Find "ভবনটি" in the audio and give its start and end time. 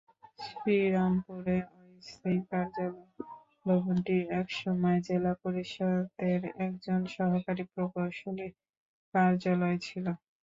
3.65-4.17